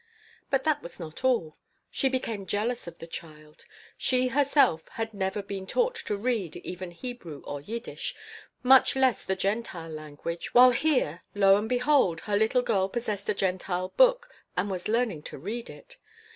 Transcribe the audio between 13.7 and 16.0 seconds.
book and was learning to read it.